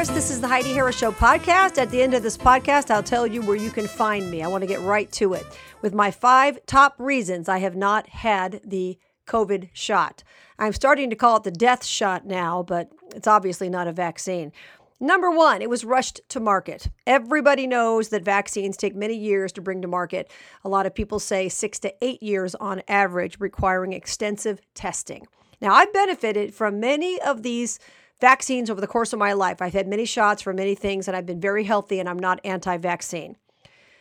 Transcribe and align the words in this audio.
Harris. 0.00 0.14
This 0.14 0.30
is 0.30 0.40
the 0.40 0.48
Heidi 0.48 0.72
Harris 0.72 0.96
Show 0.96 1.12
podcast. 1.12 1.76
At 1.76 1.90
the 1.90 2.00
end 2.00 2.14
of 2.14 2.22
this 2.22 2.38
podcast, 2.38 2.90
I'll 2.90 3.02
tell 3.02 3.26
you 3.26 3.42
where 3.42 3.56
you 3.56 3.70
can 3.70 3.86
find 3.86 4.30
me. 4.30 4.42
I 4.42 4.48
want 4.48 4.62
to 4.62 4.66
get 4.66 4.80
right 4.80 5.12
to 5.12 5.34
it 5.34 5.44
with 5.82 5.92
my 5.92 6.10
five 6.10 6.58
top 6.64 6.94
reasons 6.96 7.50
I 7.50 7.58
have 7.58 7.76
not 7.76 8.08
had 8.08 8.62
the 8.64 8.96
COVID 9.26 9.68
shot. 9.74 10.24
I'm 10.58 10.72
starting 10.72 11.10
to 11.10 11.16
call 11.16 11.36
it 11.36 11.42
the 11.42 11.50
death 11.50 11.84
shot 11.84 12.24
now, 12.24 12.62
but 12.62 12.90
it's 13.14 13.26
obviously 13.26 13.68
not 13.68 13.88
a 13.88 13.92
vaccine. 13.92 14.52
Number 15.00 15.30
one, 15.30 15.60
it 15.60 15.68
was 15.68 15.84
rushed 15.84 16.22
to 16.30 16.40
market. 16.40 16.88
Everybody 17.06 17.66
knows 17.66 18.08
that 18.08 18.24
vaccines 18.24 18.78
take 18.78 18.96
many 18.96 19.18
years 19.18 19.52
to 19.52 19.60
bring 19.60 19.82
to 19.82 19.88
market. 19.88 20.30
A 20.64 20.70
lot 20.70 20.86
of 20.86 20.94
people 20.94 21.18
say 21.18 21.50
six 21.50 21.78
to 21.80 21.92
eight 22.02 22.22
years 22.22 22.54
on 22.54 22.80
average, 22.88 23.38
requiring 23.38 23.92
extensive 23.92 24.62
testing. 24.72 25.26
Now, 25.60 25.74
I've 25.74 25.92
benefited 25.92 26.54
from 26.54 26.80
many 26.80 27.20
of 27.20 27.42
these 27.42 27.78
vaccines 28.20 28.70
over 28.70 28.80
the 28.80 28.86
course 28.86 29.12
of 29.12 29.18
my 29.18 29.32
life. 29.32 29.62
I've 29.62 29.72
had 29.72 29.88
many 29.88 30.04
shots 30.04 30.42
for 30.42 30.52
many 30.52 30.74
things, 30.74 31.08
and 31.08 31.16
I've 31.16 31.26
been 31.26 31.40
very 31.40 31.64
healthy, 31.64 31.98
and 31.98 32.08
I'm 32.08 32.18
not 32.18 32.40
anti 32.44 32.76
vaccine. 32.76 33.36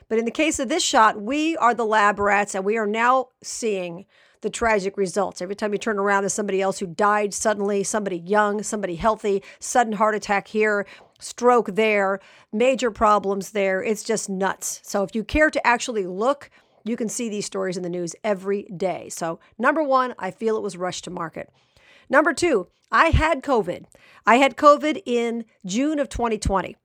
But 0.08 0.18
in 0.18 0.26
the 0.26 0.32
case 0.32 0.60
of 0.60 0.70
this 0.70 0.84
shot, 0.84 1.22
we 1.22 1.56
are 1.58 1.74
the 1.74 1.86
lab 1.86 2.20
rats, 2.20 2.56
and 2.56 2.66
we 2.66 2.78
are 2.78 2.88
now 2.88 3.30
seeing 3.44 4.06
the 4.42 4.50
tragic 4.50 4.98
results. 4.98 5.42
Every 5.42 5.56
time 5.56 5.74
you 5.74 5.78
turn 5.78 6.00
around, 6.00 6.24
there's 6.24 6.34
somebody 6.34 6.62
else 6.62 6.80
who 6.80 6.88
died 6.88 7.34
suddenly, 7.34 7.84
somebody 7.84 8.18
young, 8.18 8.64
somebody 8.64 8.96
healthy, 8.96 9.44
sudden 9.60 9.94
heart 9.94 10.16
attack 10.16 10.48
here, 10.48 10.86
stroke 11.20 11.76
there, 11.76 12.20
major 12.52 12.90
problems 12.90 13.52
there. 13.52 13.84
It's 13.84 14.04
just 14.04 14.30
nuts. 14.30 14.80
So 14.84 15.04
if 15.04 15.14
you 15.14 15.24
care 15.24 15.50
to 15.50 15.68
actually 15.68 16.06
look, 16.06 16.50
you 16.86 16.96
can 16.96 17.10
see 17.10 17.30
these 17.30 17.46
stories 17.46 17.78
in 17.78 17.84
the 17.84 17.90
news 17.90 18.16
every 18.24 18.64
day. 18.64 19.10
So, 19.10 19.40
number 19.58 19.84
one, 19.84 20.16
I 20.18 20.32
feel 20.32 20.56
it 20.56 20.64
was 20.64 20.78
rushed 20.78 21.04
to 21.04 21.12
market. 21.12 21.50
Number 22.10 22.34
two, 22.34 22.68
I 22.92 23.10
had 23.10 23.44
COVID. 23.44 23.86
I 24.26 24.38
had 24.38 24.58
COVID 24.58 25.02
in 25.06 25.46
June 25.66 26.00
of 26.00 26.10
2020. 26.10 26.76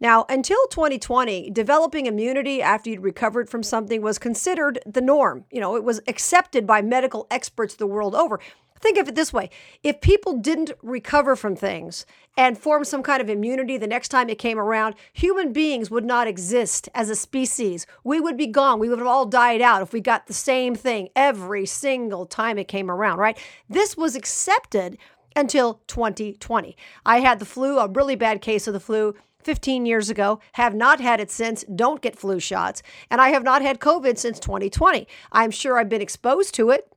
Now, 0.00 0.26
until 0.28 0.58
2020, 0.70 1.50
developing 1.50 2.06
immunity 2.06 2.60
after 2.60 2.90
you'd 2.90 3.02
recovered 3.02 3.48
from 3.48 3.62
something 3.62 4.02
was 4.02 4.18
considered 4.18 4.78
the 4.84 5.00
norm. 5.00 5.44
You 5.50 5.60
know, 5.60 5.76
it 5.76 5.84
was 5.84 6.00
accepted 6.06 6.66
by 6.66 6.82
medical 6.82 7.26
experts 7.30 7.74
the 7.74 7.86
world 7.86 8.14
over. 8.14 8.40
Think 8.84 8.98
of 8.98 9.08
it 9.08 9.14
this 9.14 9.32
way 9.32 9.48
if 9.82 10.02
people 10.02 10.36
didn't 10.36 10.72
recover 10.82 11.36
from 11.36 11.56
things 11.56 12.04
and 12.36 12.58
form 12.58 12.84
some 12.84 13.02
kind 13.02 13.22
of 13.22 13.30
immunity 13.30 13.78
the 13.78 13.86
next 13.86 14.08
time 14.08 14.28
it 14.28 14.38
came 14.38 14.58
around, 14.58 14.94
human 15.14 15.54
beings 15.54 15.90
would 15.90 16.04
not 16.04 16.26
exist 16.26 16.90
as 16.94 17.08
a 17.08 17.16
species. 17.16 17.86
We 18.04 18.20
would 18.20 18.36
be 18.36 18.46
gone. 18.46 18.78
We 18.78 18.90
would 18.90 18.98
have 18.98 19.08
all 19.08 19.24
died 19.24 19.62
out 19.62 19.80
if 19.80 19.94
we 19.94 20.02
got 20.02 20.26
the 20.26 20.34
same 20.34 20.74
thing 20.74 21.08
every 21.16 21.64
single 21.64 22.26
time 22.26 22.58
it 22.58 22.68
came 22.68 22.90
around, 22.90 23.16
right? 23.16 23.38
This 23.70 23.96
was 23.96 24.16
accepted 24.16 24.98
until 25.34 25.80
2020. 25.86 26.76
I 27.06 27.20
had 27.20 27.38
the 27.38 27.46
flu, 27.46 27.78
a 27.78 27.88
really 27.88 28.16
bad 28.16 28.42
case 28.42 28.66
of 28.66 28.74
the 28.74 28.80
flu. 28.80 29.14
15 29.44 29.84
years 29.86 30.10
ago, 30.10 30.40
have 30.52 30.74
not 30.74 31.00
had 31.00 31.20
it 31.20 31.30
since, 31.30 31.64
don't 31.74 32.00
get 32.00 32.16
flu 32.16 32.40
shots, 32.40 32.82
and 33.10 33.20
I 33.20 33.28
have 33.28 33.44
not 33.44 33.60
had 33.60 33.78
COVID 33.78 34.16
since 34.16 34.40
2020. 34.40 35.06
I'm 35.32 35.50
sure 35.50 35.78
I've 35.78 35.90
been 35.90 36.00
exposed 36.00 36.54
to 36.54 36.70
it 36.70 36.93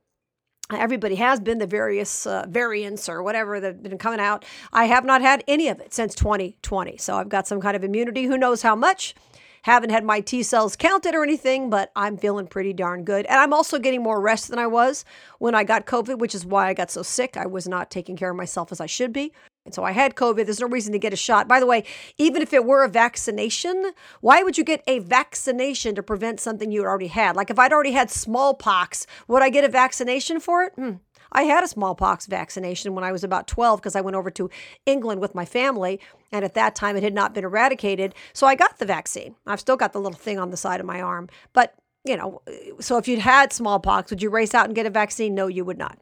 everybody 0.70 1.14
has 1.16 1.40
been 1.40 1.58
the 1.58 1.66
various 1.66 2.26
uh, 2.26 2.44
variants 2.48 3.08
or 3.08 3.22
whatever 3.22 3.60
that 3.60 3.66
have 3.68 3.82
been 3.82 3.98
coming 3.98 4.20
out. 4.20 4.44
I 4.72 4.84
have 4.84 5.04
not 5.04 5.22
had 5.22 5.42
any 5.48 5.68
of 5.68 5.80
it 5.80 5.94
since 5.94 6.14
2020. 6.14 6.96
So 6.98 7.16
I've 7.16 7.28
got 7.28 7.46
some 7.46 7.60
kind 7.60 7.76
of 7.76 7.84
immunity. 7.84 8.24
Who 8.24 8.36
knows 8.36 8.62
how 8.62 8.74
much? 8.74 9.14
Haven't 9.62 9.90
had 9.90 10.04
my 10.04 10.20
T 10.20 10.42
cells 10.42 10.76
counted 10.76 11.14
or 11.14 11.22
anything, 11.22 11.68
but 11.68 11.90
I'm 11.96 12.16
feeling 12.16 12.46
pretty 12.46 12.72
darn 12.72 13.04
good. 13.04 13.26
And 13.26 13.38
I'm 13.38 13.52
also 13.52 13.78
getting 13.78 14.02
more 14.02 14.20
rest 14.20 14.48
than 14.48 14.58
I 14.58 14.66
was 14.66 15.04
when 15.38 15.54
I 15.54 15.64
got 15.64 15.84
COVID, 15.84 16.18
which 16.18 16.34
is 16.34 16.46
why 16.46 16.68
I 16.68 16.74
got 16.74 16.90
so 16.90 17.02
sick. 17.02 17.36
I 17.36 17.46
was 17.46 17.66
not 17.66 17.90
taking 17.90 18.16
care 18.16 18.30
of 18.30 18.36
myself 18.36 18.70
as 18.72 18.80
I 18.80 18.86
should 18.86 19.12
be. 19.12 19.32
And 19.68 19.74
so 19.74 19.84
I 19.84 19.92
had 19.92 20.14
COVID. 20.14 20.46
There's 20.46 20.60
no 20.60 20.66
reason 20.66 20.94
to 20.94 20.98
get 20.98 21.12
a 21.12 21.16
shot. 21.16 21.46
By 21.46 21.60
the 21.60 21.66
way, 21.66 21.84
even 22.16 22.40
if 22.40 22.54
it 22.54 22.64
were 22.64 22.84
a 22.84 22.88
vaccination, 22.88 23.92
why 24.22 24.42
would 24.42 24.56
you 24.56 24.64
get 24.64 24.82
a 24.86 25.00
vaccination 25.00 25.94
to 25.94 26.02
prevent 26.02 26.40
something 26.40 26.72
you 26.72 26.84
already 26.84 27.08
had? 27.08 27.36
Like 27.36 27.50
if 27.50 27.58
I'd 27.58 27.70
already 27.70 27.92
had 27.92 28.10
smallpox, 28.10 29.06
would 29.26 29.42
I 29.42 29.50
get 29.50 29.64
a 29.64 29.68
vaccination 29.68 30.40
for 30.40 30.62
it? 30.62 30.72
Hmm. 30.74 30.92
I 31.32 31.42
had 31.42 31.62
a 31.62 31.68
smallpox 31.68 32.24
vaccination 32.24 32.94
when 32.94 33.04
I 33.04 33.12
was 33.12 33.22
about 33.22 33.46
12 33.46 33.78
because 33.78 33.94
I 33.94 34.00
went 34.00 34.16
over 34.16 34.30
to 34.30 34.48
England 34.86 35.20
with 35.20 35.34
my 35.34 35.44
family. 35.44 36.00
And 36.32 36.46
at 36.46 36.54
that 36.54 36.74
time, 36.74 36.96
it 36.96 37.02
had 37.02 37.12
not 37.12 37.34
been 37.34 37.44
eradicated. 37.44 38.14
So 38.32 38.46
I 38.46 38.54
got 38.54 38.78
the 38.78 38.86
vaccine. 38.86 39.34
I've 39.46 39.60
still 39.60 39.76
got 39.76 39.92
the 39.92 40.00
little 40.00 40.18
thing 40.18 40.38
on 40.38 40.50
the 40.50 40.56
side 40.56 40.80
of 40.80 40.86
my 40.86 41.02
arm. 41.02 41.28
But, 41.52 41.74
you 42.06 42.16
know, 42.16 42.40
so 42.80 42.96
if 42.96 43.06
you'd 43.06 43.18
had 43.18 43.52
smallpox, 43.52 44.08
would 44.08 44.22
you 44.22 44.30
race 44.30 44.54
out 44.54 44.64
and 44.64 44.74
get 44.74 44.86
a 44.86 44.90
vaccine? 44.90 45.34
No, 45.34 45.46
you 45.46 45.66
would 45.66 45.76
not. 45.76 45.98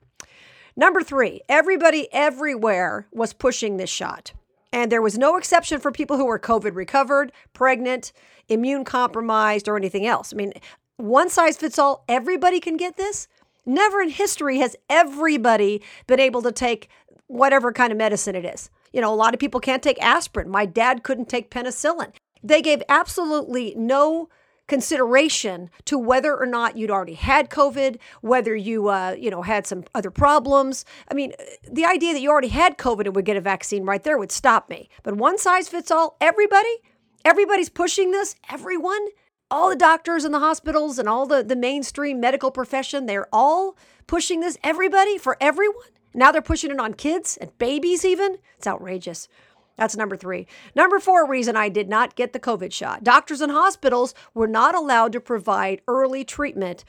Number 0.77 1.03
three, 1.03 1.41
everybody 1.49 2.09
everywhere 2.13 3.07
was 3.11 3.33
pushing 3.33 3.77
this 3.77 3.89
shot. 3.89 4.33
And 4.73 4.93
there 4.93 5.01
was 5.01 5.17
no 5.17 5.37
exception 5.37 5.81
for 5.81 5.91
people 5.91 6.19
who 6.19 6.27
were 6.27 6.39
COVID 6.39 6.75
recovered, 6.75 7.33
pregnant, 7.55 8.13
immune 8.49 8.85
compromised, 8.85 9.69
or 9.69 9.77
anything 9.79 10.07
else. 10.07 10.35
I 10.35 10.37
mean, 10.37 10.53
one 10.99 11.31
size 11.31 11.57
fits 11.57 11.79
all, 11.79 12.05
everybody 12.09 12.61
can 12.61 12.77
get 12.77 12.99
this. 12.99 13.27
Never 13.65 14.03
in 14.03 14.11
history 14.11 14.59
has 14.59 14.77
everybody 14.91 15.83
been 16.07 16.21
able 16.21 16.43
to 16.43 16.53
take 16.53 16.91
whatever 17.27 17.73
kind 17.73 17.91
of 17.91 17.97
medicine 17.97 18.37
it 18.37 18.45
is. 18.45 18.69
You 18.93 19.01
know, 19.01 19.13
a 19.13 19.17
lot 19.17 19.33
of 19.33 19.41
people 19.41 19.61
can't 19.61 19.83
take 19.83 20.01
aspirin. 20.03 20.51
My 20.51 20.67
dad 20.67 21.03
couldn't 21.03 21.31
take 21.31 21.51
penicillin. 21.51 22.13
They 22.43 22.61
gave 22.61 22.83
absolutely 22.89 23.75
no 23.77 24.29
consideration 24.67 25.71
to 25.85 25.99
whether 25.99 26.37
or 26.37 26.47
not 26.47 26.77
you'd 26.77 26.91
already 26.91 27.15
had 27.15 27.51
COVID, 27.51 27.99
whether 28.21 28.55
you, 28.55 28.89
uh, 28.89 29.15
you 29.19 29.31
know, 29.31 29.43
had 29.43 29.67
some 29.67 29.85
other 29.95 30.11
problems. 30.11 30.85
I 31.11 31.15
mean, 31.15 31.33
the 31.71 31.85
idea 31.85 32.13
that 32.13 32.21
you 32.21 32.31
already 32.31 32.49
had 32.49 32.79
COVID 32.79 33.07
and 33.07 33.17
would 33.17 33.25
get 33.25 33.37
a 33.37 33.41
vaccine 33.41 33.85
right 33.85 34.03
there 34.03 34.19
would 34.19 34.33
stop 34.33 34.69
me. 34.69 34.89
But 35.03 35.17
one 35.17 35.39
size 35.39 35.69
fits 35.69 35.91
all, 35.91 36.17
everybody, 36.21 36.77
everybody's 37.25 37.69
pushing 37.69 38.11
this, 38.11 38.35
everyone, 38.51 39.09
all 39.51 39.69
the 39.69 39.77
doctors 39.77 40.25
in 40.25 40.33
the 40.33 40.41
hospitals 40.41 40.99
and 40.99 41.09
all 41.09 41.27
the, 41.27 41.43
the 41.43 41.57
mainstream 41.57 42.21
medical 42.21 42.51
profession, 42.51 43.07
they're 43.07 43.29
all 43.33 43.77
pushing 44.07 44.41
this, 44.41 44.59
everybody, 44.65 45.19
for 45.19 45.37
everyone. 45.41 45.87
Now 46.15 46.33
they're 46.33 46.43
pushing 46.43 46.71
it 46.71 46.81
on 46.81 46.95
kids 46.95 47.37
and 47.37 47.57
babies, 47.59 48.05
even. 48.05 48.39
It's 48.57 48.67
outrageous. 48.67 49.29
That's 49.77 49.97
number 49.97 50.17
three. 50.17 50.47
Number 50.75 50.99
four 50.99 51.29
reason 51.29 51.57
I 51.57 51.69
did 51.69 51.89
not 51.89 52.17
get 52.17 52.33
the 52.33 52.41
COVID 52.41 52.73
shot. 52.73 53.05
Doctors 53.05 53.41
and 53.41 53.53
hospitals 53.53 54.15
were 54.35 54.49
not 54.49 54.75
allowed 54.75 55.13
to 55.13 55.21
provide 55.21 55.83
early 55.87 56.25
treatment 56.25 56.85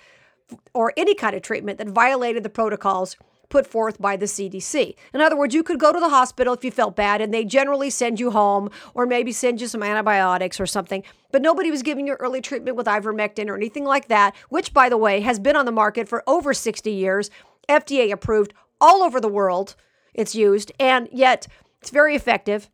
or 0.73 0.93
any 0.95 1.13
kind 1.13 1.35
of 1.35 1.41
treatment 1.41 1.77
that 1.77 1.89
violated 1.89 2.43
the 2.43 2.49
protocols 2.49 3.17
put 3.49 3.65
forth 3.65 4.01
by 4.01 4.17
the 4.17 4.25
CDC. 4.25 4.95
In 5.13 5.21
other 5.21 5.37
words, 5.37 5.55
you 5.55 5.63
could 5.63 5.79
go 5.79 5.93
to 5.93 5.99
the 5.99 6.09
hospital 6.09 6.53
if 6.53 6.63
you 6.63 6.71
felt 6.71 6.95
bad 6.95 7.21
and 7.21 7.33
they 7.33 7.45
generally 7.45 7.89
send 7.89 8.19
you 8.19 8.31
home 8.31 8.69
or 8.93 9.05
maybe 9.05 9.31
send 9.31 9.61
you 9.61 9.67
some 9.67 9.83
antibiotics 9.83 10.59
or 10.59 10.65
something, 10.65 11.03
but 11.31 11.41
nobody 11.41 11.71
was 11.71 11.81
giving 11.81 12.07
you 12.07 12.13
early 12.15 12.41
treatment 12.41 12.75
with 12.75 12.87
ivermectin 12.87 13.47
or 13.47 13.55
anything 13.55 13.85
like 13.85 14.07
that, 14.09 14.35
which, 14.49 14.73
by 14.73 14.89
the 14.89 14.97
way, 14.97 15.21
has 15.21 15.39
been 15.39 15.55
on 15.55 15.65
the 15.65 15.71
market 15.71 16.09
for 16.09 16.23
over 16.27 16.53
60 16.53 16.91
years, 16.91 17.29
FDA 17.69 18.11
approved 18.11 18.53
all 18.81 19.01
over 19.01 19.19
the 19.19 19.27
world. 19.27 19.75
It's 20.13 20.35
used, 20.35 20.71
and 20.79 21.07
yet 21.11 21.47
it's 21.81 21.89
very 21.89 22.15
effective. 22.15 22.69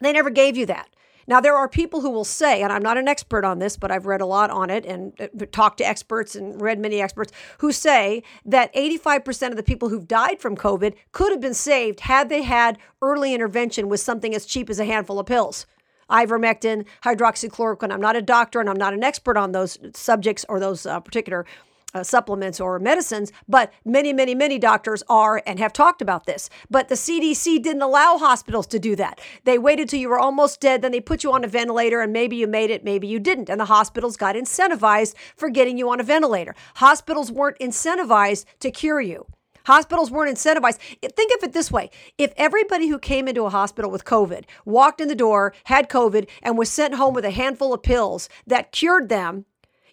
They 0.00 0.12
never 0.12 0.30
gave 0.30 0.56
you 0.56 0.66
that. 0.66 0.88
Now, 1.28 1.40
there 1.40 1.56
are 1.56 1.68
people 1.68 2.02
who 2.02 2.10
will 2.10 2.24
say, 2.24 2.62
and 2.62 2.72
I'm 2.72 2.82
not 2.82 2.98
an 2.98 3.08
expert 3.08 3.44
on 3.44 3.58
this, 3.58 3.76
but 3.76 3.90
I've 3.90 4.06
read 4.06 4.20
a 4.20 4.26
lot 4.26 4.50
on 4.50 4.70
it 4.70 4.86
and 4.86 5.12
uh, 5.20 5.46
talked 5.50 5.78
to 5.78 5.86
experts 5.86 6.36
and 6.36 6.60
read 6.60 6.78
many 6.78 7.00
experts 7.00 7.32
who 7.58 7.72
say 7.72 8.22
that 8.44 8.72
85% 8.74 9.50
of 9.50 9.56
the 9.56 9.62
people 9.64 9.88
who've 9.88 10.06
died 10.06 10.40
from 10.40 10.56
COVID 10.56 10.94
could 11.10 11.32
have 11.32 11.40
been 11.40 11.54
saved 11.54 12.00
had 12.00 12.28
they 12.28 12.42
had 12.42 12.78
early 13.02 13.34
intervention 13.34 13.88
with 13.88 14.00
something 14.00 14.34
as 14.34 14.46
cheap 14.46 14.70
as 14.70 14.78
a 14.78 14.84
handful 14.84 15.18
of 15.18 15.26
pills. 15.26 15.66
Ivermectin, 16.08 16.86
hydroxychloroquine. 17.04 17.92
I'm 17.92 18.00
not 18.00 18.14
a 18.14 18.22
doctor 18.22 18.60
and 18.60 18.70
I'm 18.70 18.76
not 18.76 18.94
an 18.94 19.02
expert 19.02 19.36
on 19.36 19.50
those 19.50 19.78
subjects 19.94 20.44
or 20.48 20.60
those 20.60 20.86
uh, 20.86 21.00
particular 21.00 21.44
uh, 21.94 22.02
supplements 22.02 22.60
or 22.60 22.78
medicines, 22.78 23.32
but 23.48 23.72
many, 23.84 24.12
many, 24.12 24.34
many 24.34 24.58
doctors 24.58 25.02
are 25.08 25.42
and 25.46 25.58
have 25.58 25.72
talked 25.72 26.02
about 26.02 26.26
this. 26.26 26.50
But 26.70 26.88
the 26.88 26.94
CDC 26.94 27.62
didn't 27.62 27.82
allow 27.82 28.18
hospitals 28.18 28.66
to 28.68 28.78
do 28.78 28.96
that. 28.96 29.20
They 29.44 29.58
waited 29.58 29.88
till 29.88 30.00
you 30.00 30.08
were 30.08 30.18
almost 30.18 30.60
dead, 30.60 30.82
then 30.82 30.92
they 30.92 31.00
put 31.00 31.24
you 31.24 31.32
on 31.32 31.44
a 31.44 31.48
ventilator, 31.48 32.00
and 32.00 32.12
maybe 32.12 32.36
you 32.36 32.46
made 32.46 32.70
it, 32.70 32.84
maybe 32.84 33.06
you 33.06 33.18
didn't. 33.18 33.48
And 33.48 33.60
the 33.60 33.66
hospitals 33.66 34.16
got 34.16 34.36
incentivized 34.36 35.14
for 35.36 35.48
getting 35.48 35.78
you 35.78 35.90
on 35.90 36.00
a 36.00 36.04
ventilator. 36.04 36.54
Hospitals 36.76 37.32
weren't 37.32 37.58
incentivized 37.58 38.44
to 38.60 38.70
cure 38.70 39.00
you. 39.00 39.26
Hospitals 39.66 40.12
weren't 40.12 40.36
incentivized. 40.36 40.78
Think 41.00 41.32
of 41.34 41.42
it 41.42 41.52
this 41.52 41.72
way 41.72 41.90
if 42.18 42.32
everybody 42.36 42.88
who 42.88 43.00
came 43.00 43.26
into 43.26 43.44
a 43.44 43.50
hospital 43.50 43.90
with 43.90 44.04
COVID 44.04 44.44
walked 44.64 45.00
in 45.00 45.08
the 45.08 45.14
door, 45.16 45.54
had 45.64 45.88
COVID, 45.88 46.28
and 46.42 46.56
was 46.56 46.70
sent 46.70 46.94
home 46.94 47.14
with 47.14 47.24
a 47.24 47.32
handful 47.32 47.74
of 47.74 47.82
pills 47.82 48.28
that 48.46 48.70
cured 48.70 49.08
them, 49.08 49.44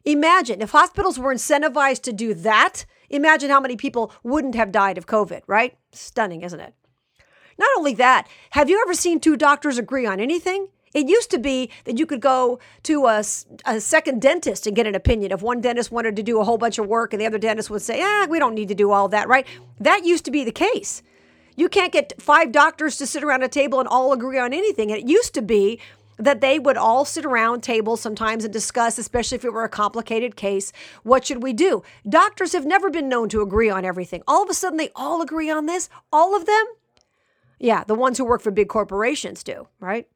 Imagine 0.06 0.62
if 0.62 0.72
hospitals 0.72 1.18
were 1.18 1.34
incentivized 1.34 2.02
to 2.04 2.14
do 2.14 2.34
that, 2.34 2.86
imagine 3.10 3.50
how 3.50 3.60
many 3.60 3.78
people 3.78 4.12
wouldn't 4.22 4.56
have 4.56 4.72
died 4.72 4.98
of 4.98 5.08
COVID, 5.08 5.42
right? 5.48 5.78
Stunning, 5.92 6.42
isn't 6.42 6.60
it? 6.60 6.74
Not 7.58 7.70
only 7.78 7.94
that, 7.96 8.28
have 8.52 8.70
you 8.70 8.82
ever 8.82 8.94
seen 8.94 9.20
two 9.20 9.38
doctors 9.38 9.78
agree 9.78 10.06
on 10.06 10.20
anything? 10.20 10.68
It 10.94 11.08
used 11.08 11.32
to 11.32 11.40
be 11.40 11.70
that 11.86 11.98
you 11.98 12.06
could 12.06 12.22
go 12.22 12.60
to 12.84 13.06
a, 13.08 13.24
a, 13.66 13.82
second 13.82 14.22
dentist 14.22 14.68
and 14.68 14.76
get 14.76 14.86
an 14.86 14.94
opinion. 14.94 15.32
If 15.32 15.42
one 15.42 15.60
dentist 15.60 15.92
wanted 15.92 16.16
to 16.18 16.24
do 16.24 16.40
a 16.40 16.44
whole 16.44 16.58
bunch 16.58 16.78
of 16.78 16.88
work 16.88 17.14
and 17.14 17.22
the 17.22 17.26
other 17.26 17.40
dentist 17.40 17.70
would 17.70 17.82
say, 17.82 18.00
ah, 18.02 18.28
we 18.30 18.38
don't 18.38 18.54
need 18.54 18.68
to 18.68 18.76
do 18.76 18.92
all 18.92 19.08
that, 19.10 19.28
right? 19.28 19.48
That 19.80 20.06
used 20.06 20.26
to 20.26 20.32
be 20.32 20.44
the 20.44 20.52
case. 20.52 21.02
You 21.56 21.70
can't 21.70 21.92
get 21.92 22.22
five 22.22 22.52
doctors 22.52 22.98
to 22.98 23.08
sit 23.08 23.24
around 23.24 23.44
a 23.44 23.48
table 23.48 23.80
and 23.80 23.88
all 23.88 24.14
agree 24.14 24.38
on 24.38 24.54
anything. 24.54 24.92
And 24.92 25.00
It 25.00 25.08
used 25.08 25.34
to 25.36 25.42
be 25.42 25.80
that 26.18 26.42
they 26.42 26.60
would 26.60 26.78
all 26.78 27.06
sit 27.06 27.26
around 27.26 27.62
tables 27.62 28.02
sometimes 28.02 28.44
and 28.44 28.54
discuss, 28.54 28.98
especially 28.98 29.38
if 29.38 29.46
it 29.46 29.54
were 29.54 29.64
a 29.64 29.70
complicated 29.70 30.36
case, 30.36 30.72
what 31.04 31.26
should 31.26 31.44
we 31.44 31.54
do? 31.54 31.84
Doctors 32.08 32.54
have 32.54 32.66
never 32.66 32.90
been 32.90 33.10
known 33.10 33.30
to 33.30 33.42
agree 33.42 33.70
on 33.70 33.86
everything. 33.86 34.24
All 34.28 34.44
of 34.44 34.50
a 34.50 34.54
sudden, 34.54 34.78
they 34.78 34.90
all 34.96 35.22
agree 35.22 35.50
on 35.50 35.66
this? 35.66 35.90
All 36.12 36.36
of 36.36 36.46
them? 36.46 36.66
Yeah, 37.60 37.84
the 37.84 37.96
ones 37.96 38.18
who 38.18 38.26
work 38.26 38.42
for 38.42 38.52
big 38.52 38.68
corporations 38.68 39.44
do, 39.44 39.68
right? 39.80 40.08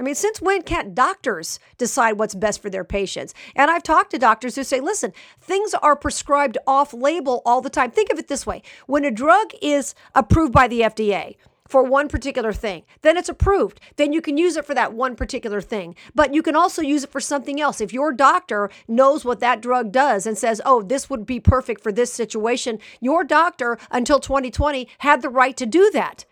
I 0.00 0.04
mean, 0.04 0.14
since 0.14 0.40
when 0.40 0.62
can't 0.62 0.94
doctors 0.94 1.58
decide 1.76 2.18
what's 2.18 2.34
best 2.34 2.62
for 2.62 2.70
their 2.70 2.84
patients? 2.84 3.34
And 3.56 3.68
I've 3.70 3.82
talked 3.82 4.12
to 4.12 4.18
doctors 4.18 4.54
who 4.54 4.62
say, 4.62 4.78
listen, 4.78 5.12
things 5.40 5.74
are 5.74 5.96
prescribed 5.96 6.56
off 6.66 6.94
label 6.94 7.42
all 7.44 7.60
the 7.60 7.70
time. 7.70 7.90
Think 7.90 8.10
of 8.10 8.18
it 8.18 8.28
this 8.28 8.46
way 8.46 8.62
when 8.86 9.04
a 9.04 9.10
drug 9.10 9.50
is 9.60 9.94
approved 10.14 10.52
by 10.52 10.68
the 10.68 10.82
FDA, 10.82 11.34
for 11.68 11.82
one 11.82 12.08
particular 12.08 12.52
thing. 12.52 12.82
Then 13.02 13.16
it's 13.16 13.28
approved. 13.28 13.80
Then 13.96 14.12
you 14.12 14.20
can 14.20 14.36
use 14.36 14.56
it 14.56 14.64
for 14.64 14.74
that 14.74 14.94
one 14.94 15.14
particular 15.14 15.60
thing. 15.60 15.94
But 16.14 16.34
you 16.34 16.42
can 16.42 16.56
also 16.56 16.82
use 16.82 17.04
it 17.04 17.10
for 17.10 17.20
something 17.20 17.60
else. 17.60 17.80
If 17.80 17.92
your 17.92 18.12
doctor 18.12 18.70
knows 18.88 19.24
what 19.24 19.40
that 19.40 19.60
drug 19.60 19.92
does 19.92 20.26
and 20.26 20.36
says, 20.36 20.60
oh, 20.64 20.82
this 20.82 21.08
would 21.10 21.26
be 21.26 21.38
perfect 21.38 21.82
for 21.82 21.92
this 21.92 22.12
situation, 22.12 22.78
your 23.00 23.22
doctor 23.22 23.78
until 23.90 24.18
2020 24.18 24.88
had 24.98 25.22
the 25.22 25.28
right 25.28 25.56
to 25.56 25.66
do 25.66 25.90
that 25.92 26.24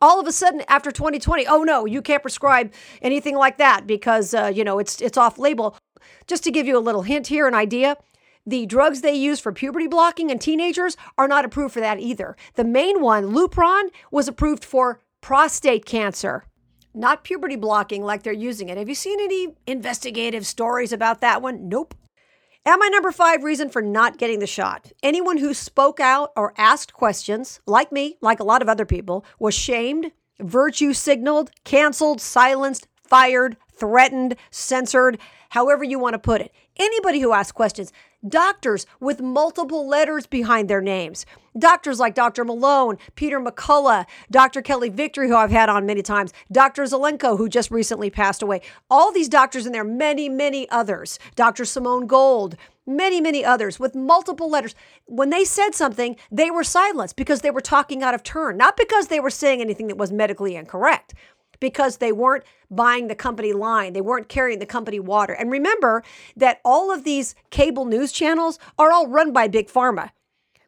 all 0.00 0.20
of 0.20 0.26
a 0.28 0.32
sudden 0.32 0.62
after 0.68 0.92
2020 0.92 1.44
oh 1.48 1.64
no 1.64 1.84
you 1.84 2.00
can't 2.00 2.22
prescribe 2.22 2.72
anything 3.02 3.36
like 3.36 3.58
that 3.58 3.84
because 3.84 4.32
uh, 4.32 4.46
you 4.46 4.62
know 4.62 4.78
it's 4.78 5.00
it's 5.00 5.18
off 5.18 5.38
label 5.38 5.76
just 6.28 6.44
to 6.44 6.52
give 6.52 6.68
you 6.68 6.76
a 6.76 6.80
little 6.80 7.02
hint 7.02 7.26
here 7.26 7.48
an 7.48 7.54
idea 7.54 7.96
the 8.48 8.66
drugs 8.66 9.00
they 9.00 9.14
use 9.14 9.40
for 9.40 9.52
puberty 9.52 9.86
blocking 9.86 10.30
in 10.30 10.38
teenagers 10.38 10.96
are 11.16 11.28
not 11.28 11.44
approved 11.44 11.74
for 11.74 11.80
that 11.80 12.00
either. 12.00 12.36
The 12.54 12.64
main 12.64 13.00
one 13.00 13.32
lupron 13.32 13.90
was 14.10 14.28
approved 14.28 14.64
for 14.64 15.00
prostate 15.20 15.84
cancer 15.84 16.44
not 16.94 17.22
puberty 17.24 17.56
blocking 17.56 18.02
like 18.02 18.22
they're 18.22 18.32
using 18.32 18.68
it. 18.68 18.76
Have 18.76 18.88
you 18.88 18.94
seen 18.94 19.20
any 19.20 19.54
investigative 19.66 20.46
stories 20.46 20.92
about 20.92 21.20
that 21.20 21.40
one? 21.40 21.68
Nope. 21.68 21.94
And 22.64 22.80
my 22.80 22.88
number 22.88 23.12
five 23.12 23.44
reason 23.44 23.70
for 23.70 23.80
not 23.80 24.18
getting 24.18 24.40
the 24.40 24.46
shot? 24.46 24.92
Anyone 25.02 25.38
who 25.38 25.54
spoke 25.54 26.00
out 26.00 26.32
or 26.36 26.52
asked 26.58 26.92
questions, 26.92 27.60
like 27.66 27.92
me, 27.92 28.16
like 28.20 28.40
a 28.40 28.44
lot 28.44 28.62
of 28.62 28.68
other 28.68 28.84
people, 28.84 29.24
was 29.38 29.54
shamed, 29.54 30.10
virtue 30.40 30.92
signaled, 30.92 31.50
canceled, 31.64 32.20
silenced, 32.20 32.88
fired, 32.96 33.56
threatened, 33.72 34.36
censored, 34.50 35.18
however 35.50 35.84
you 35.84 35.98
want 35.98 36.14
to 36.14 36.18
put 36.18 36.40
it. 36.40 36.52
Anybody 36.76 37.20
who 37.20 37.32
asked 37.32 37.54
questions, 37.54 37.92
doctors 38.26 38.86
with 39.00 39.20
multiple 39.20 39.86
letters 39.86 40.26
behind 40.26 40.68
their 40.68 40.80
names. 40.80 41.26
Doctors 41.58 41.98
like 41.98 42.14
Dr. 42.14 42.44
Malone, 42.44 42.98
Peter 43.14 43.40
McCullough, 43.40 44.06
Dr. 44.30 44.62
Kelly 44.62 44.88
Victory, 44.88 45.28
who 45.28 45.36
I've 45.36 45.50
had 45.50 45.68
on 45.68 45.86
many 45.86 46.02
times, 46.02 46.32
Dr. 46.50 46.84
Zelenko, 46.84 47.36
who 47.36 47.48
just 47.48 47.70
recently 47.70 48.10
passed 48.10 48.42
away. 48.42 48.60
All 48.90 49.12
these 49.12 49.28
doctors, 49.28 49.66
and 49.66 49.74
there 49.74 49.82
are 49.82 49.84
many, 49.84 50.28
many 50.28 50.68
others. 50.70 51.18
Dr. 51.36 51.64
Simone 51.64 52.06
Gold, 52.06 52.56
many, 52.86 53.20
many 53.20 53.44
others 53.44 53.78
with 53.78 53.94
multiple 53.94 54.50
letters. 54.50 54.74
When 55.06 55.30
they 55.30 55.44
said 55.44 55.74
something, 55.74 56.16
they 56.30 56.50
were 56.50 56.64
silenced 56.64 57.16
because 57.16 57.40
they 57.40 57.50
were 57.50 57.60
talking 57.60 58.02
out 58.02 58.14
of 58.14 58.22
turn, 58.22 58.56
not 58.56 58.76
because 58.76 59.08
they 59.08 59.20
were 59.20 59.30
saying 59.30 59.60
anything 59.60 59.88
that 59.88 59.98
was 59.98 60.12
medically 60.12 60.56
incorrect 60.56 61.14
because 61.60 61.96
they 61.98 62.12
weren't 62.12 62.44
buying 62.70 63.08
the 63.08 63.14
company 63.14 63.52
line. 63.52 63.92
They 63.92 64.00
weren't 64.00 64.28
carrying 64.28 64.58
the 64.58 64.66
company 64.66 65.00
water. 65.00 65.32
And 65.32 65.50
remember 65.50 66.02
that 66.36 66.60
all 66.64 66.92
of 66.92 67.04
these 67.04 67.34
cable 67.50 67.84
news 67.84 68.12
channels 68.12 68.58
are 68.78 68.92
all 68.92 69.06
run 69.06 69.32
by 69.32 69.48
Big 69.48 69.68
Pharma. 69.68 70.10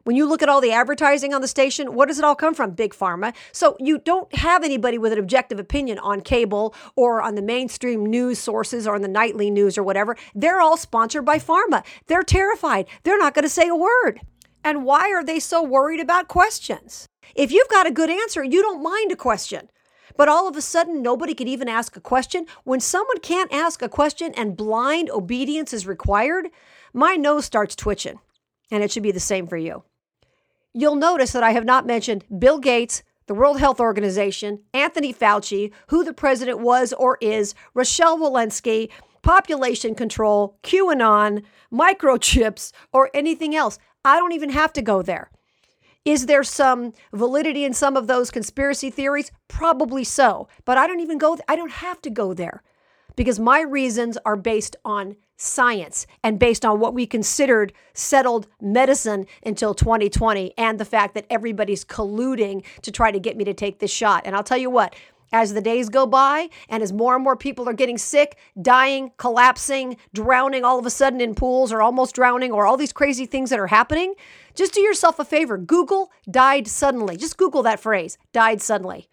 When 0.04 0.16
you 0.16 0.26
look 0.26 0.42
at 0.42 0.48
all 0.48 0.62
the 0.62 0.72
advertising 0.72 1.34
on 1.34 1.42
the 1.42 1.48
station, 1.48 1.94
what 1.94 2.08
does 2.08 2.18
it 2.18 2.24
all 2.24 2.34
come 2.34 2.54
from? 2.54 2.70
Big 2.70 2.94
Pharma. 2.94 3.34
So 3.52 3.76
you 3.78 3.98
don't 3.98 4.34
have 4.34 4.64
anybody 4.64 4.96
with 4.96 5.12
an 5.12 5.18
objective 5.18 5.58
opinion 5.58 5.98
on 5.98 6.22
cable 6.22 6.74
or 6.96 7.20
on 7.20 7.34
the 7.34 7.42
mainstream 7.42 8.06
news 8.06 8.38
sources 8.38 8.86
or 8.86 8.94
on 8.94 9.02
the 9.02 9.08
nightly 9.08 9.50
news 9.50 9.76
or 9.76 9.82
whatever. 9.82 10.16
They're 10.34 10.60
all 10.60 10.78
sponsored 10.78 11.26
by 11.26 11.38
Pharma. 11.38 11.84
They're 12.06 12.22
terrified. 12.22 12.86
They're 13.02 13.18
not 13.18 13.34
going 13.34 13.42
to 13.44 13.50
say 13.50 13.68
a 13.68 13.76
word. 13.76 14.20
And 14.64 14.84
why 14.84 15.12
are 15.12 15.24
they 15.24 15.38
so 15.38 15.62
worried 15.62 16.00
about 16.00 16.28
questions? 16.28 17.06
If 17.34 17.52
you've 17.52 17.68
got 17.68 17.86
a 17.86 17.92
good 17.92 18.10
answer, 18.10 18.42
you 18.42 18.62
don't 18.62 18.82
mind 18.82 19.12
a 19.12 19.16
question. 19.16 19.70
But 20.16 20.28
all 20.28 20.48
of 20.48 20.56
a 20.56 20.62
sudden, 20.62 21.02
nobody 21.02 21.34
could 21.34 21.48
even 21.48 21.68
ask 21.68 21.96
a 21.96 22.00
question. 22.00 22.46
When 22.64 22.80
someone 22.80 23.20
can't 23.20 23.52
ask 23.52 23.82
a 23.82 23.88
question 23.88 24.32
and 24.36 24.56
blind 24.56 25.10
obedience 25.10 25.72
is 25.72 25.86
required, 25.86 26.48
my 26.92 27.16
nose 27.16 27.44
starts 27.44 27.76
twitching. 27.76 28.20
And 28.70 28.82
it 28.82 28.90
should 28.90 29.02
be 29.02 29.12
the 29.12 29.20
same 29.20 29.46
for 29.46 29.56
you. 29.56 29.84
You'll 30.72 30.96
notice 30.96 31.32
that 31.32 31.42
I 31.42 31.52
have 31.52 31.64
not 31.64 31.86
mentioned 31.86 32.24
Bill 32.38 32.58
Gates, 32.58 33.02
the 33.26 33.34
World 33.34 33.58
Health 33.58 33.80
Organization, 33.80 34.60
Anthony 34.72 35.12
Fauci, 35.12 35.72
who 35.88 36.04
the 36.04 36.12
president 36.12 36.60
was 36.60 36.92
or 36.92 37.18
is, 37.20 37.54
Rochelle 37.74 38.18
Walensky, 38.18 38.90
population 39.22 39.94
control, 39.94 40.58
QAnon, 40.62 41.44
microchips, 41.72 42.72
or 42.92 43.10
anything 43.14 43.54
else. 43.54 43.78
I 44.04 44.18
don't 44.18 44.32
even 44.32 44.50
have 44.50 44.72
to 44.74 44.82
go 44.82 45.02
there. 45.02 45.30
Is 46.04 46.26
there 46.26 46.42
some 46.42 46.92
validity 47.12 47.64
in 47.64 47.74
some 47.74 47.96
of 47.96 48.06
those 48.06 48.30
conspiracy 48.30 48.90
theories? 48.90 49.30
Probably 49.48 50.04
so. 50.04 50.48
But 50.64 50.78
I 50.78 50.86
don't 50.86 51.00
even 51.00 51.18
go, 51.18 51.36
I 51.46 51.56
don't 51.56 51.72
have 51.72 52.00
to 52.02 52.10
go 52.10 52.32
there 52.32 52.62
because 53.16 53.38
my 53.38 53.60
reasons 53.60 54.16
are 54.24 54.36
based 54.36 54.76
on 54.84 55.16
science 55.36 56.06
and 56.22 56.38
based 56.38 56.64
on 56.64 56.80
what 56.80 56.94
we 56.94 57.06
considered 57.06 57.72
settled 57.92 58.46
medicine 58.60 59.26
until 59.44 59.74
2020 59.74 60.52
and 60.56 60.78
the 60.78 60.84
fact 60.84 61.14
that 61.14 61.26
everybody's 61.28 61.84
colluding 61.84 62.64
to 62.82 62.90
try 62.90 63.10
to 63.10 63.18
get 63.18 63.36
me 63.36 63.44
to 63.44 63.54
take 63.54 63.78
this 63.78 63.90
shot. 63.90 64.22
And 64.24 64.34
I'll 64.34 64.42
tell 64.42 64.58
you 64.58 64.70
what, 64.70 64.94
as 65.32 65.54
the 65.54 65.60
days 65.60 65.88
go 65.88 66.06
by 66.06 66.48
and 66.68 66.82
as 66.82 66.92
more 66.92 67.14
and 67.14 67.24
more 67.24 67.36
people 67.36 67.68
are 67.68 67.72
getting 67.72 67.98
sick, 67.98 68.36
dying, 68.60 69.12
collapsing, 69.16 69.96
drowning 70.14 70.64
all 70.64 70.78
of 70.78 70.86
a 70.86 70.90
sudden 70.90 71.20
in 71.20 71.34
pools 71.34 71.72
or 71.72 71.82
almost 71.82 72.14
drowning 72.14 72.52
or 72.52 72.66
all 72.66 72.76
these 72.76 72.92
crazy 72.92 73.26
things 73.26 73.50
that 73.50 73.58
are 73.58 73.68
happening, 73.68 74.14
just 74.54 74.74
do 74.74 74.80
yourself 74.80 75.18
a 75.18 75.24
favor. 75.24 75.56
Google 75.56 76.10
died 76.30 76.66
suddenly. 76.66 77.16
Just 77.16 77.36
Google 77.36 77.62
that 77.62 77.80
phrase, 77.80 78.18
died 78.32 78.60
suddenly. 78.60 79.08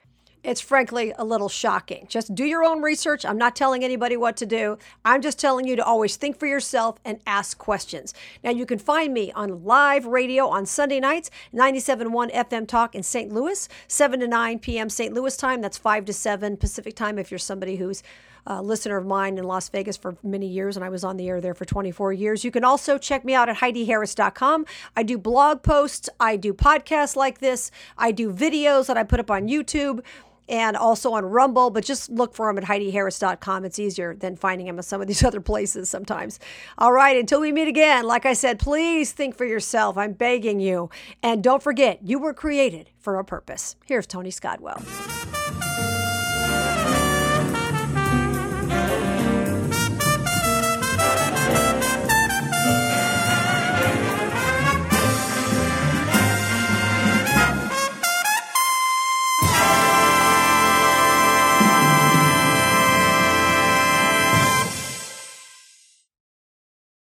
It's 0.47 0.61
frankly 0.61 1.13
a 1.17 1.25
little 1.25 1.49
shocking. 1.49 2.05
Just 2.07 2.33
do 2.33 2.45
your 2.45 2.63
own 2.63 2.81
research. 2.81 3.25
I'm 3.25 3.37
not 3.37 3.53
telling 3.53 3.83
anybody 3.83 4.15
what 4.15 4.37
to 4.37 4.45
do. 4.45 4.77
I'm 5.03 5.21
just 5.21 5.37
telling 5.37 5.67
you 5.67 5.75
to 5.75 5.83
always 5.83 6.15
think 6.15 6.39
for 6.39 6.47
yourself 6.47 6.99
and 7.03 7.19
ask 7.27 7.57
questions. 7.57 8.13
Now, 8.45 8.51
you 8.51 8.65
can 8.65 8.79
find 8.79 9.13
me 9.13 9.29
on 9.33 9.65
live 9.65 10.05
radio 10.05 10.47
on 10.47 10.65
Sunday 10.65 11.01
nights, 11.01 11.29
97.1 11.53 12.33
FM 12.33 12.65
Talk 12.65 12.95
in 12.95 13.03
St. 13.03 13.29
Louis, 13.33 13.67
7 13.89 14.21
to 14.21 14.27
9 14.27 14.59
p.m. 14.59 14.89
St. 14.89 15.13
Louis 15.13 15.35
time. 15.35 15.59
That's 15.59 15.77
5 15.77 16.05
to 16.05 16.13
7 16.13 16.55
Pacific 16.55 16.95
time 16.95 17.19
if 17.19 17.29
you're 17.29 17.39
somebody 17.39 17.75
who's 17.75 18.01
a 18.45 18.61
listener 18.61 18.95
of 18.95 19.05
mine 19.05 19.37
in 19.37 19.43
Las 19.43 19.67
Vegas 19.67 19.97
for 19.97 20.15
many 20.23 20.47
years, 20.47 20.77
and 20.77 20.85
I 20.85 20.87
was 20.87 21.03
on 21.03 21.17
the 21.17 21.27
air 21.27 21.41
there 21.41 21.53
for 21.53 21.65
24 21.65 22.13
years. 22.13 22.45
You 22.45 22.51
can 22.51 22.63
also 22.63 22.97
check 22.97 23.25
me 23.25 23.33
out 23.33 23.49
at 23.49 23.57
HeidiHarris.com. 23.57 24.65
I 24.95 25.03
do 25.03 25.17
blog 25.17 25.63
posts, 25.63 26.07
I 26.17 26.37
do 26.37 26.53
podcasts 26.53 27.17
like 27.17 27.39
this, 27.39 27.71
I 27.97 28.13
do 28.13 28.31
videos 28.31 28.87
that 28.87 28.95
I 28.95 29.03
put 29.03 29.19
up 29.19 29.29
on 29.29 29.49
YouTube 29.49 30.01
and 30.49 30.77
also 30.77 31.13
on 31.13 31.25
Rumble, 31.25 31.69
but 31.69 31.83
just 31.83 32.09
look 32.09 32.33
for 32.33 32.49
him 32.49 32.57
at 32.57 32.63
HeidiHarris.com. 32.63 33.65
It's 33.65 33.79
easier 33.79 34.15
than 34.15 34.35
finding 34.35 34.67
him 34.67 34.79
at 34.79 34.85
some 34.85 35.01
of 35.01 35.07
these 35.07 35.23
other 35.25 35.41
places 35.41 35.89
sometimes. 35.89 36.39
All 36.77 36.91
right, 36.91 37.17
until 37.17 37.41
we 37.41 37.51
meet 37.51 37.67
again, 37.67 38.05
like 38.05 38.25
I 38.25 38.33
said, 38.33 38.59
please 38.59 39.11
think 39.11 39.35
for 39.35 39.45
yourself. 39.45 39.97
I'm 39.97 40.13
begging 40.13 40.59
you. 40.59 40.89
And 41.21 41.43
don't 41.43 41.61
forget, 41.61 41.99
you 42.03 42.19
were 42.19 42.33
created 42.33 42.89
for 42.99 43.17
a 43.19 43.23
purpose. 43.23 43.75
Here's 43.85 44.07
Tony 44.07 44.31
Scottwell. 44.31 45.36